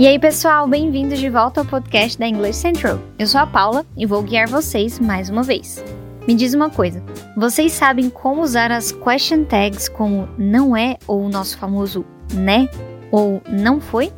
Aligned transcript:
E 0.00 0.06
aí, 0.06 0.18
pessoal, 0.18 0.66
bem-vindos 0.66 1.18
de 1.18 1.28
volta 1.28 1.60
ao 1.60 1.66
podcast 1.66 2.18
da 2.18 2.26
English 2.26 2.56
Central. 2.56 2.98
Eu 3.18 3.26
sou 3.26 3.38
a 3.38 3.46
Paula 3.46 3.84
e 3.94 4.06
vou 4.06 4.22
guiar 4.22 4.48
vocês 4.48 4.98
mais 4.98 5.28
uma 5.28 5.42
vez. 5.42 5.84
Me 6.26 6.34
diz 6.34 6.54
uma 6.54 6.70
coisa: 6.70 7.02
vocês 7.36 7.70
sabem 7.74 8.08
como 8.08 8.40
usar 8.40 8.72
as 8.72 8.92
question 8.92 9.44
tags 9.44 9.90
como 9.90 10.26
não 10.38 10.74
é 10.74 10.96
ou 11.06 11.20
o 11.20 11.28
nosso 11.28 11.58
famoso 11.58 12.02
né 12.32 12.66
ou 13.12 13.42
não 13.46 13.78
foi? 13.78 14.10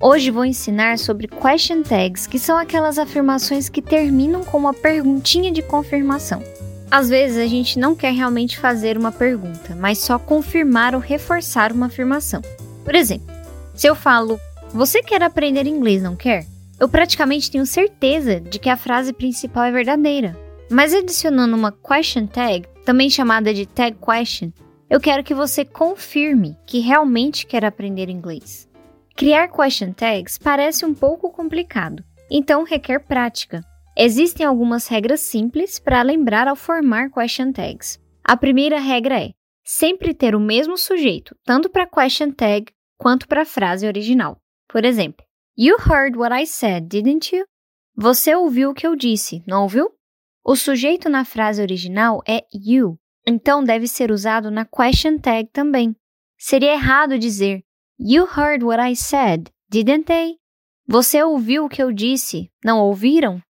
Hoje 0.00 0.30
vou 0.30 0.44
ensinar 0.44 0.96
sobre 0.96 1.26
question 1.26 1.82
tags, 1.82 2.28
que 2.28 2.38
são 2.38 2.56
aquelas 2.56 2.96
afirmações 2.96 3.68
que 3.68 3.82
terminam 3.82 4.44
com 4.44 4.58
uma 4.58 4.72
perguntinha 4.72 5.50
de 5.50 5.60
confirmação. 5.60 6.40
Às 6.88 7.08
vezes 7.08 7.36
a 7.36 7.48
gente 7.48 7.80
não 7.80 7.96
quer 7.96 8.12
realmente 8.12 8.60
fazer 8.60 8.96
uma 8.96 9.10
pergunta, 9.10 9.74
mas 9.74 9.98
só 9.98 10.20
confirmar 10.20 10.94
ou 10.94 11.00
reforçar 11.00 11.72
uma 11.72 11.86
afirmação. 11.86 12.40
Por 12.84 12.94
exemplo, 12.94 13.34
se 13.74 13.88
eu 13.88 13.96
falo 13.96 14.38
você 14.70 15.02
quer 15.02 15.22
aprender 15.22 15.66
inglês, 15.66 16.02
não 16.02 16.16
quer? 16.16 16.46
Eu 16.78 16.88
praticamente 16.88 17.50
tenho 17.50 17.64
certeza 17.64 18.40
de 18.40 18.58
que 18.58 18.68
a 18.68 18.76
frase 18.76 19.12
principal 19.12 19.64
é 19.64 19.72
verdadeira. 19.72 20.36
Mas 20.70 20.92
adicionando 20.92 21.56
uma 21.56 21.72
question 21.72 22.26
tag, 22.26 22.66
também 22.84 23.08
chamada 23.08 23.54
de 23.54 23.66
tag 23.66 23.96
question, 23.96 24.52
eu 24.90 25.00
quero 25.00 25.24
que 25.24 25.34
você 25.34 25.64
confirme 25.64 26.56
que 26.66 26.80
realmente 26.80 27.46
quer 27.46 27.64
aprender 27.64 28.08
inglês. 28.08 28.68
Criar 29.16 29.48
question 29.48 29.92
tags 29.92 30.38
parece 30.38 30.84
um 30.84 30.92
pouco 30.92 31.30
complicado, 31.30 32.04
então 32.30 32.64
requer 32.64 33.00
prática. 33.00 33.62
Existem 33.96 34.44
algumas 34.44 34.86
regras 34.88 35.20
simples 35.20 35.78
para 35.78 36.02
lembrar 36.02 36.46
ao 36.46 36.56
formar 36.56 37.10
question 37.10 37.50
tags. 37.50 37.98
A 38.22 38.36
primeira 38.36 38.78
regra 38.78 39.18
é 39.20 39.30
sempre 39.64 40.12
ter 40.12 40.34
o 40.34 40.40
mesmo 40.40 40.76
sujeito, 40.76 41.34
tanto 41.44 41.70
para 41.70 41.86
question 41.86 42.30
tag 42.30 42.66
quanto 42.98 43.26
para 43.26 43.42
a 43.42 43.46
frase 43.46 43.86
original. 43.86 44.36
Por 44.76 44.84
exemplo, 44.84 45.24
You 45.56 45.78
heard 45.78 46.18
what 46.18 46.38
I 46.38 46.44
said, 46.44 46.88
didn't 46.88 47.34
you? 47.34 47.46
Você 47.96 48.34
ouviu 48.34 48.68
o 48.68 48.74
que 48.74 48.86
eu 48.86 48.94
disse, 48.94 49.42
não 49.46 49.62
ouviu? 49.62 49.90
O 50.44 50.54
sujeito 50.54 51.08
na 51.08 51.24
frase 51.24 51.62
original 51.62 52.22
é 52.28 52.42
you, 52.52 52.98
então 53.26 53.64
deve 53.64 53.88
ser 53.88 54.10
usado 54.10 54.50
na 54.50 54.66
question 54.66 55.16
tag 55.18 55.48
também. 55.50 55.96
Seria 56.36 56.74
errado 56.74 57.18
dizer 57.18 57.62
You 57.98 58.26
heard 58.26 58.62
what 58.62 58.78
I 58.78 58.94
said, 58.94 59.48
didn't 59.70 60.04
they? 60.04 60.36
Você 60.86 61.22
ouviu 61.22 61.64
o 61.64 61.70
que 61.70 61.82
eu 61.82 61.90
disse, 61.90 62.52
não 62.62 62.78
ouviram? 62.80 63.40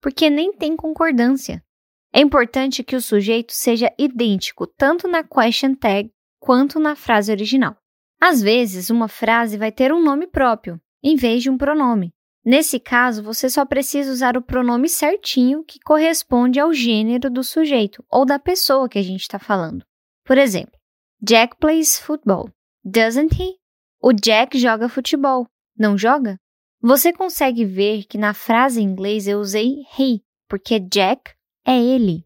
Porque 0.00 0.30
nem 0.30 0.50
tem 0.50 0.74
concordância. 0.76 1.62
É 2.10 2.22
importante 2.22 2.82
que 2.82 2.96
o 2.96 3.02
sujeito 3.02 3.52
seja 3.52 3.92
idêntico 3.98 4.66
tanto 4.66 5.06
na 5.06 5.22
question 5.22 5.74
tag 5.74 6.10
quanto 6.38 6.80
na 6.80 6.96
frase 6.96 7.30
original. 7.30 7.76
Às 8.20 8.42
vezes, 8.42 8.90
uma 8.90 9.08
frase 9.08 9.56
vai 9.56 9.72
ter 9.72 9.92
um 9.92 10.02
nome 10.02 10.26
próprio, 10.26 10.78
em 11.02 11.16
vez 11.16 11.42
de 11.42 11.48
um 11.48 11.56
pronome. 11.56 12.12
Nesse 12.44 12.78
caso, 12.78 13.22
você 13.22 13.48
só 13.48 13.64
precisa 13.64 14.12
usar 14.12 14.36
o 14.36 14.42
pronome 14.42 14.88
certinho 14.88 15.64
que 15.64 15.78
corresponde 15.80 16.58
ao 16.58 16.72
gênero 16.72 17.30
do 17.30 17.42
sujeito 17.42 18.04
ou 18.10 18.24
da 18.24 18.38
pessoa 18.38 18.88
que 18.88 18.98
a 18.98 19.02
gente 19.02 19.22
está 19.22 19.38
falando. 19.38 19.84
Por 20.24 20.38
exemplo, 20.38 20.78
Jack 21.22 21.56
plays 21.58 21.98
football. 21.98 22.50
Doesn't 22.84 23.34
he? 23.34 23.56
O 24.02 24.12
Jack 24.12 24.58
joga 24.58 24.88
futebol. 24.88 25.46
Não 25.78 25.96
joga? 25.96 26.38
Você 26.80 27.12
consegue 27.12 27.64
ver 27.64 28.04
que 28.04 28.16
na 28.16 28.32
frase 28.32 28.80
em 28.80 28.84
inglês 28.84 29.28
eu 29.28 29.38
usei 29.38 29.82
he, 29.98 30.20
porque 30.48 30.80
Jack 30.80 31.32
é 31.64 31.78
ele. 31.78 32.24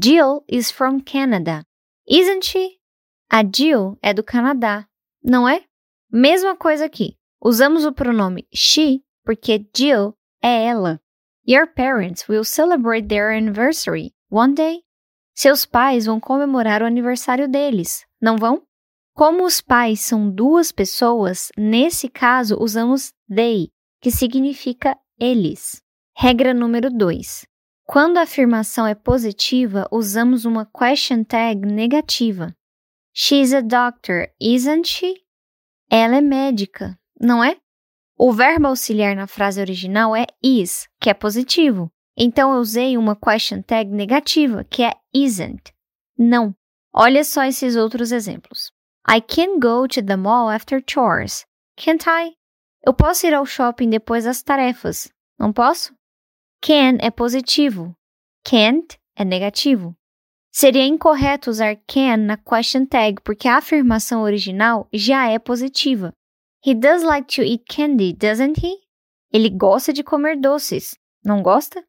Jill 0.00 0.44
is 0.48 0.70
from 0.70 1.00
Canada. 1.00 1.64
Isn't 2.08 2.46
she? 2.46 2.78
A 3.28 3.42
Jill 3.42 3.98
é 4.00 4.14
do 4.14 4.22
Canadá, 4.22 4.87
não 5.22 5.48
é? 5.48 5.62
Mesma 6.10 6.56
coisa 6.56 6.84
aqui. 6.84 7.16
Usamos 7.42 7.84
o 7.84 7.92
pronome 7.92 8.46
she 8.52 9.02
porque 9.24 9.64
Jill 9.76 10.14
é 10.42 10.64
ela. 10.64 11.00
Your 11.46 11.66
parents 11.66 12.28
will 12.28 12.44
celebrate 12.44 13.08
their 13.08 13.30
anniversary 13.30 14.12
one 14.30 14.54
day. 14.54 14.82
Seus 15.34 15.64
pais 15.64 16.06
vão 16.06 16.18
comemorar 16.18 16.82
o 16.82 16.86
aniversário 16.86 17.46
deles, 17.48 18.04
não 18.20 18.36
vão? 18.36 18.62
Como 19.14 19.44
os 19.44 19.60
pais 19.60 20.00
são 20.00 20.30
duas 20.30 20.72
pessoas, 20.72 21.48
nesse 21.56 22.08
caso 22.08 22.56
usamos 22.60 23.12
they, 23.28 23.68
que 24.00 24.10
significa 24.10 24.96
eles. 25.18 25.82
Regra 26.16 26.52
número 26.52 26.90
2. 26.90 27.46
Quando 27.86 28.18
a 28.18 28.22
afirmação 28.22 28.86
é 28.86 28.94
positiva, 28.94 29.88
usamos 29.90 30.44
uma 30.44 30.66
question 30.66 31.24
tag 31.24 31.66
negativa. 31.66 32.54
She's 33.20 33.52
a 33.52 33.60
doctor, 33.60 34.28
isn't 34.40 34.86
she? 34.86 35.24
Ela 35.90 36.18
é 36.18 36.20
médica, 36.20 36.96
não 37.20 37.42
é? 37.42 37.56
O 38.16 38.32
verbo 38.32 38.68
auxiliar 38.68 39.16
na 39.16 39.26
frase 39.26 39.60
original 39.60 40.14
é 40.14 40.24
is, 40.40 40.86
que 41.00 41.10
é 41.10 41.14
positivo. 41.14 41.90
Então 42.16 42.54
eu 42.54 42.60
usei 42.60 42.96
uma 42.96 43.16
question 43.16 43.60
tag 43.60 43.90
negativa, 43.90 44.62
que 44.62 44.84
é 44.84 44.92
isn't. 45.12 45.74
Não. 46.16 46.54
Olha 46.94 47.24
só 47.24 47.42
esses 47.42 47.74
outros 47.74 48.12
exemplos. 48.12 48.70
I 49.10 49.20
can 49.20 49.58
go 49.58 49.88
to 49.88 50.00
the 50.00 50.16
mall 50.16 50.48
after 50.48 50.80
chores. 50.88 51.44
Can't 51.76 52.04
I? 52.08 52.36
Eu 52.86 52.94
posso 52.94 53.26
ir 53.26 53.34
ao 53.34 53.44
shopping 53.44 53.90
depois 53.90 54.26
das 54.26 54.44
tarefas. 54.44 55.10
Não 55.36 55.52
posso? 55.52 55.92
Can 56.62 56.98
é 57.00 57.10
positivo. 57.10 57.96
Can't 58.44 58.96
é 59.16 59.24
negativo. 59.24 59.97
Seria 60.60 60.84
incorreto 60.84 61.50
usar 61.50 61.76
can 61.86 62.16
na 62.16 62.36
question 62.36 62.84
tag 62.84 63.22
porque 63.22 63.46
a 63.46 63.58
afirmação 63.58 64.22
original 64.22 64.88
já 64.92 65.30
é 65.30 65.38
positiva. 65.38 66.12
He 66.66 66.74
does 66.74 67.04
like 67.04 67.32
to 67.36 67.42
eat 67.42 67.62
candy, 67.68 68.12
doesn't 68.12 68.58
he? 68.60 68.74
Ele 69.32 69.50
gosta 69.50 69.92
de 69.92 70.02
comer 70.02 70.36
doces, 70.36 70.98
não 71.24 71.44
gosta? 71.44 71.80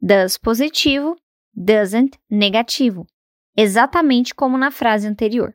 Does 0.00 0.38
positivo, 0.38 1.14
doesn't 1.54 2.18
negativo. 2.30 3.06
Exatamente 3.54 4.34
como 4.34 4.56
na 4.56 4.70
frase 4.70 5.06
anterior. 5.06 5.54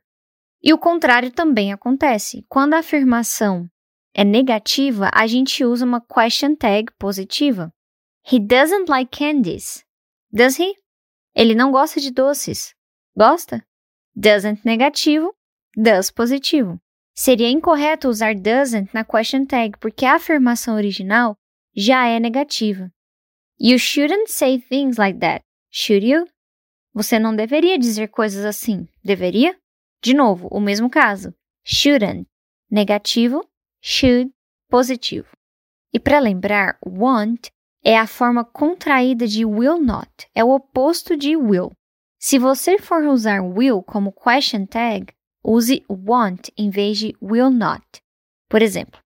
E 0.62 0.72
o 0.72 0.78
contrário 0.78 1.32
também 1.32 1.74
acontece. 1.74 2.46
Quando 2.48 2.76
a 2.76 2.82
afirmação 2.82 3.68
é 4.14 4.24
negativa, 4.24 5.10
a 5.12 5.26
gente 5.26 5.66
usa 5.66 5.84
uma 5.84 6.00
question 6.00 6.56
tag 6.56 6.94
positiva. 7.00 7.74
He 8.32 8.38
doesn't 8.40 8.88
like 8.88 9.18
candies. 9.18 9.84
Does 10.32 10.60
he? 10.60 10.76
Ele 11.36 11.56
não 11.56 11.72
gosta 11.72 12.00
de 12.00 12.12
doces. 12.12 12.74
Gosta? 13.16 13.66
Doesn't 14.16 14.62
negativo, 14.66 15.34
does 15.76 16.12
positivo. 16.12 16.80
Seria 17.14 17.50
incorreto 17.50 18.08
usar 18.10 18.36
doesn't 18.36 18.90
na 18.94 19.04
question 19.04 19.46
tag 19.46 19.78
porque 19.80 20.06
a 20.06 20.16
afirmação 20.16 20.76
original 20.76 21.38
já 21.76 22.08
é 22.08 22.20
negativa. 22.20 22.92
You 23.60 23.78
shouldn't 23.78 24.32
say 24.32 24.60
things 24.60 24.98
like 24.98 25.20
that, 25.20 25.44
should 25.70 26.06
you? 26.06 26.28
Você 26.94 27.20
não 27.20 27.36
deveria 27.36 27.78
dizer 27.78 28.10
coisas 28.10 28.44
assim, 28.44 28.88
deveria? 29.04 29.58
De 30.02 30.14
novo, 30.14 30.48
o 30.52 30.60
mesmo 30.60 30.90
caso. 30.90 31.34
Shouldn't, 31.64 32.28
negativo, 32.70 33.48
should, 33.82 34.32
positivo. 34.68 35.30
E 35.94 36.00
para 36.00 36.20
lembrar, 36.20 36.78
want 36.86 37.50
é 37.84 37.98
a 37.98 38.08
forma 38.08 38.46
contraída 38.46 39.28
de 39.28 39.44
will 39.46 39.80
not, 39.80 40.10
é 40.36 40.44
o 40.44 40.52
oposto 40.52 41.18
de 41.18 41.36
will. 41.36 41.72
Se 42.20 42.38
você 42.38 42.78
for 42.78 43.04
usar 43.04 43.42
will 43.42 43.82
como 43.82 44.12
question 44.12 44.66
tag, 44.66 45.08
use 45.44 45.84
want 45.90 46.50
em 46.56 46.70
vez 46.70 47.00
de 47.00 47.16
will 47.22 47.50
not. 47.50 47.84
Por 48.48 48.62
exemplo, 48.62 49.00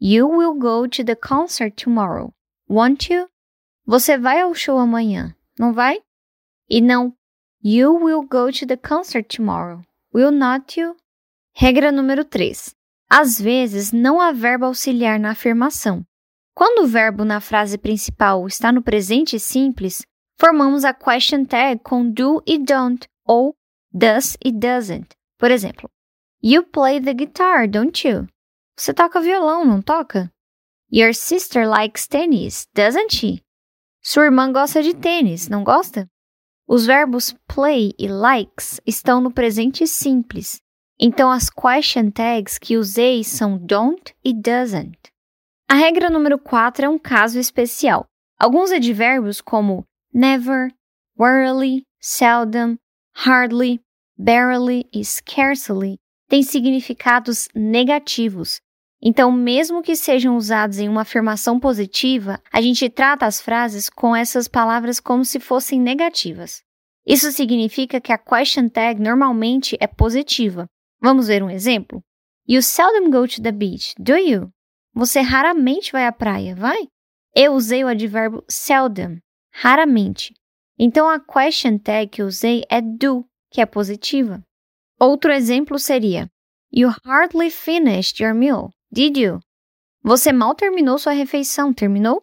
You 0.00 0.28
will 0.28 0.54
go 0.54 0.86
to 0.88 1.04
the 1.04 1.14
concert 1.14 1.76
tomorrow, 1.76 2.32
won't 2.68 3.12
you? 3.12 3.28
Você 3.86 4.18
vai 4.18 4.40
ao 4.40 4.54
show 4.54 4.78
amanhã, 4.78 5.34
não 5.58 5.72
vai? 5.72 6.00
E 6.68 6.80
não 6.80 7.14
You 7.62 7.94
will 7.94 8.22
go 8.22 8.50
to 8.52 8.66
the 8.66 8.76
concert 8.76 9.34
tomorrow, 9.34 9.82
will 10.12 10.32
not 10.32 10.78
you? 10.78 10.96
Regra 11.54 11.90
número 11.90 12.24
3. 12.24 12.74
Às 13.08 13.40
vezes 13.40 13.92
não 13.92 14.20
há 14.20 14.32
verbo 14.32 14.66
auxiliar 14.66 15.18
na 15.18 15.30
afirmação, 15.30 16.04
quando 16.56 16.84
o 16.84 16.86
verbo 16.86 17.22
na 17.22 17.38
frase 17.38 17.76
principal 17.76 18.46
está 18.46 18.72
no 18.72 18.80
presente 18.80 19.38
simples, 19.38 20.00
formamos 20.40 20.86
a 20.86 20.94
question 20.94 21.44
tag 21.44 21.82
com 21.82 22.10
do 22.10 22.42
e 22.46 22.56
don't 22.56 23.06
ou 23.26 23.54
does 23.92 24.38
e 24.42 24.50
doesn't. 24.50 25.08
Por 25.38 25.50
exemplo, 25.50 25.90
You 26.42 26.62
play 26.64 26.98
the 26.98 27.12
guitar, 27.12 27.68
don't 27.68 28.08
you? 28.08 28.26
Você 28.74 28.94
toca 28.94 29.20
violão, 29.20 29.66
não 29.66 29.82
toca? 29.82 30.32
Your 30.90 31.12
sister 31.12 31.68
likes 31.68 32.06
tennis, 32.06 32.66
doesn't 32.74 33.14
she? 33.14 33.42
Sua 34.02 34.24
irmã 34.24 34.50
gosta 34.50 34.82
de 34.82 34.94
tênis, 34.94 35.50
não 35.50 35.62
gosta? 35.62 36.08
Os 36.66 36.86
verbos 36.86 37.34
play 37.46 37.92
e 37.98 38.08
likes 38.08 38.80
estão 38.86 39.20
no 39.20 39.30
presente 39.30 39.86
simples, 39.86 40.58
então 40.98 41.30
as 41.30 41.50
question 41.50 42.10
tags 42.10 42.56
que 42.56 42.78
usei 42.78 43.22
são 43.22 43.58
don't 43.58 44.14
e 44.24 44.32
doesn't. 44.32 45.15
A 45.68 45.74
regra 45.74 46.08
número 46.08 46.38
4 46.38 46.84
é 46.84 46.88
um 46.88 46.98
caso 46.98 47.40
especial. 47.40 48.06
Alguns 48.38 48.70
advérbios 48.70 49.40
como 49.40 49.84
never, 50.14 50.70
rarely, 51.18 51.82
seldom, 52.00 52.76
hardly, 53.12 53.80
barely 54.16 54.84
e 54.94 55.04
scarcely 55.04 55.98
têm 56.28 56.44
significados 56.44 57.48
negativos. 57.52 58.60
Então, 59.02 59.32
mesmo 59.32 59.82
que 59.82 59.96
sejam 59.96 60.36
usados 60.36 60.78
em 60.78 60.88
uma 60.88 61.00
afirmação 61.02 61.58
positiva, 61.58 62.40
a 62.52 62.62
gente 62.62 62.88
trata 62.88 63.26
as 63.26 63.40
frases 63.40 63.90
com 63.90 64.14
essas 64.14 64.46
palavras 64.46 65.00
como 65.00 65.24
se 65.24 65.40
fossem 65.40 65.80
negativas. 65.80 66.62
Isso 67.04 67.32
significa 67.32 68.00
que 68.00 68.12
a 68.12 68.18
question 68.18 68.68
tag 68.68 69.02
normalmente 69.02 69.76
é 69.80 69.88
positiva. 69.88 70.66
Vamos 71.00 71.26
ver 71.26 71.42
um 71.42 71.50
exemplo? 71.50 72.00
You 72.48 72.62
seldom 72.62 73.10
go 73.10 73.26
to 73.26 73.42
the 73.42 73.50
beach, 73.50 73.94
do 73.98 74.16
you? 74.16 74.52
Você 74.96 75.20
raramente 75.20 75.92
vai 75.92 76.06
à 76.06 76.12
praia, 76.12 76.56
vai? 76.56 76.88
Eu 77.34 77.52
usei 77.52 77.84
o 77.84 77.86
advérbio 77.86 78.42
seldom, 78.48 79.18
raramente. 79.52 80.32
Então 80.78 81.06
a 81.06 81.20
question 81.20 81.76
tag 81.76 82.08
que 82.08 82.22
usei 82.22 82.64
é 82.70 82.80
do, 82.80 83.22
que 83.50 83.60
é 83.60 83.66
positiva. 83.66 84.42
Outro 84.98 85.30
exemplo 85.30 85.78
seria: 85.78 86.30
You 86.72 86.94
hardly 87.04 87.50
finished 87.50 88.22
your 88.22 88.34
meal, 88.34 88.70
did 88.90 89.18
you? 89.18 89.38
Você 90.02 90.32
mal 90.32 90.54
terminou 90.54 90.98
sua 90.98 91.12
refeição, 91.12 91.74
terminou? 91.74 92.22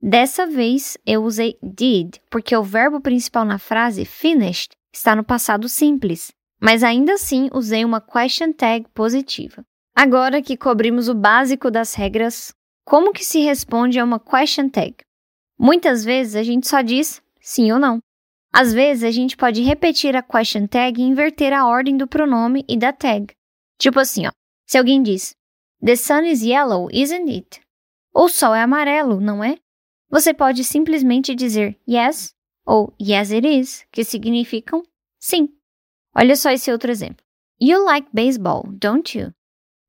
Dessa 0.00 0.46
vez 0.46 0.96
eu 1.04 1.24
usei 1.24 1.58
did, 1.60 2.18
porque 2.30 2.56
o 2.56 2.62
verbo 2.62 3.00
principal 3.00 3.44
na 3.44 3.58
frase 3.58 4.04
finished 4.04 4.70
está 4.94 5.16
no 5.16 5.24
passado 5.24 5.68
simples, 5.68 6.30
mas 6.60 6.84
ainda 6.84 7.14
assim 7.14 7.48
usei 7.52 7.84
uma 7.84 8.00
question 8.00 8.52
tag 8.52 8.86
positiva. 8.94 9.64
Agora 9.94 10.42
que 10.42 10.56
cobrimos 10.56 11.08
o 11.08 11.14
básico 11.14 11.70
das 11.70 11.94
regras, 11.94 12.54
como 12.84 13.12
que 13.12 13.24
se 13.24 13.40
responde 13.40 13.98
a 13.98 14.04
uma 14.04 14.18
question 14.18 14.68
tag? 14.68 14.96
Muitas 15.58 16.04
vezes 16.04 16.34
a 16.34 16.42
gente 16.42 16.66
só 16.66 16.80
diz 16.80 17.22
sim 17.40 17.70
ou 17.70 17.78
não. 17.78 18.00
Às 18.52 18.72
vezes 18.72 19.04
a 19.04 19.10
gente 19.10 19.36
pode 19.36 19.62
repetir 19.62 20.16
a 20.16 20.22
question 20.22 20.66
tag 20.66 21.00
e 21.00 21.04
inverter 21.04 21.52
a 21.52 21.66
ordem 21.66 21.96
do 21.96 22.06
pronome 22.06 22.64
e 22.68 22.76
da 22.76 22.92
tag. 22.92 23.34
Tipo 23.78 24.00
assim, 24.00 24.26
ó. 24.26 24.30
Se 24.66 24.78
alguém 24.78 25.02
diz 25.02 25.34
The 25.84 25.96
sun 25.96 26.24
is 26.24 26.42
yellow, 26.42 26.88
isn't 26.92 27.30
it? 27.30 27.60
O 28.14 28.28
sol 28.28 28.54
é 28.54 28.62
amarelo, 28.62 29.20
não 29.20 29.42
é? 29.42 29.58
Você 30.10 30.32
pode 30.32 30.64
simplesmente 30.64 31.34
dizer 31.34 31.78
yes 31.88 32.34
ou 32.64 32.94
yes 33.00 33.32
it 33.32 33.46
is, 33.46 33.86
que 33.90 34.04
significam 34.04 34.82
sim. 35.18 35.48
Olha 36.14 36.36
só 36.36 36.50
esse 36.50 36.70
outro 36.70 36.90
exemplo. 36.90 37.24
You 37.60 37.84
like 37.84 38.08
baseball, 38.12 38.64
don't 38.66 39.18
you? 39.18 39.32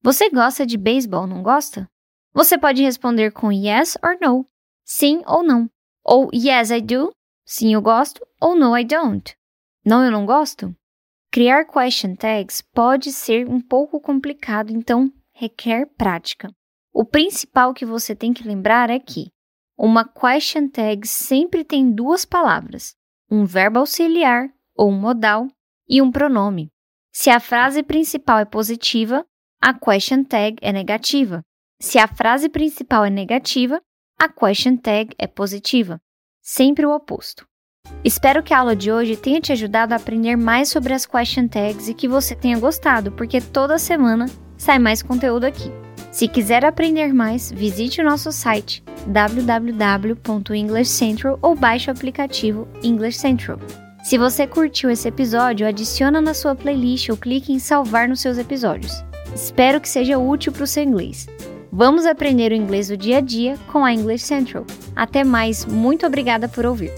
Você 0.04 0.30
gosta 0.30 0.66
de 0.66 0.78
beisebol, 0.78 1.26
não 1.26 1.42
gosta? 1.42 1.90
Você 2.34 2.58
pode 2.58 2.84
responder 2.84 3.32
com 3.32 3.54
yes 3.54 3.98
or 4.04 4.18
no, 4.22 4.46
sim 4.84 5.24
ou 5.26 5.42
não. 5.42 5.70
Ou 6.04 6.30
yes 6.34 6.72
I 6.72 6.82
do, 6.82 7.10
sim 7.46 7.74
eu 7.74 7.82
gosto, 7.82 8.20
ou 8.42 8.54
no 8.54 8.78
I 8.78 8.84
don't, 8.84 9.34
não 9.86 10.04
eu 10.04 10.12
não 10.12 10.26
gosto. 10.26 10.76
Criar 11.32 11.66
question 11.66 12.16
tags 12.16 12.62
pode 12.74 13.14
ser 13.14 13.48
um 13.48 13.62
pouco 13.62 14.02
complicado, 14.02 14.72
então 14.72 15.10
requer 15.32 15.86
prática. 15.98 16.54
O 16.94 17.06
principal 17.06 17.74
que 17.74 17.86
você 17.86 18.14
tem 18.14 18.34
que 18.34 18.46
lembrar 18.46 18.90
é 18.90 19.00
que 19.00 19.32
uma 19.78 20.04
question 20.04 20.68
tag 20.68 21.08
sempre 21.08 21.64
tem 21.64 21.90
duas 21.90 22.26
palavras, 22.26 22.94
um 23.32 23.46
verbo 23.46 23.80
auxiliar 23.80 24.50
ou 24.76 24.92
um 24.92 25.00
modal 25.00 25.48
e 25.88 26.02
um 26.02 26.12
pronome. 26.12 26.70
Se 27.12 27.30
a 27.30 27.40
frase 27.40 27.82
principal 27.84 28.40
é 28.40 28.46
positiva, 28.46 29.26
a 29.66 29.74
question 29.74 30.26
tag 30.26 30.58
é 30.62 30.74
negativa. 30.74 31.42
Se 31.82 31.98
a 31.98 32.06
frase 32.06 32.50
principal 32.50 33.06
é 33.06 33.10
negativa, 33.10 33.82
a 34.20 34.28
question 34.28 34.76
tag 34.76 35.16
é 35.18 35.26
positiva. 35.26 36.02
Sempre 36.42 36.86
o 36.86 36.94
oposto. 36.94 37.48
Espero 38.04 38.44
que 38.44 38.54
a 38.54 38.60
aula 38.60 38.76
de 38.76 38.92
hoje 38.92 39.16
tenha 39.16 39.40
te 39.40 39.54
ajudado 39.54 39.94
a 39.94 39.96
aprender 39.96 40.36
mais 40.36 40.68
sobre 40.68 40.92
as 40.92 41.06
question 41.06 41.48
tags 41.48 41.88
e 41.88 41.94
que 41.94 42.10
você 42.10 42.36
tenha 42.36 42.60
gostado, 42.60 43.14
porque 43.14 43.40
toda 43.40 43.80
semana 43.80 44.26
sai 44.58 44.80
mais 44.80 45.02
conteúdo 45.02 45.46
aqui. 45.46 45.72
Se 46.12 46.28
quiser 46.28 46.66
aprender 46.66 47.14
mais, 47.14 47.50
visite 47.50 48.02
o 48.02 48.04
nosso 48.04 48.34
site 48.34 48.84
www.englishcentral 49.08 51.40
ou 51.42 51.56
baixe 51.56 51.90
o 51.90 51.94
aplicativo 51.94 52.68
English 52.84 53.18
Central. 53.18 53.60
Se 54.04 54.18
você 54.18 54.46
curtiu 54.46 54.90
esse 54.90 55.08
episódio, 55.08 55.66
adiciona 55.66 56.20
na 56.20 56.34
sua 56.34 56.54
playlist 56.54 57.08
ou 57.08 57.16
clique 57.16 57.54
em 57.54 57.60
salvar 57.60 58.10
nos 58.10 58.20
seus 58.20 58.38
episódios. 58.38 59.02
Espero 59.36 59.82
que 59.82 59.90
seja 59.90 60.18
útil 60.18 60.52
para 60.52 60.64
o 60.64 60.68
seu 60.68 60.84
inglês. 60.84 61.28
Vamos 61.72 62.06
aprender 62.06 62.52
o 62.52 62.56
inglês 62.56 62.90
do 62.90 62.98
dia 62.98 63.18
a 63.18 63.22
dia 63.22 63.58
com 63.72 63.84
a 63.84 63.92
English 63.92 64.26
Central. 64.26 64.66
Até 64.96 65.24
mais, 65.24 65.66
muito 65.66 66.06
obrigada 66.06 66.48
por 66.48 66.66
ouvir. 66.66 66.92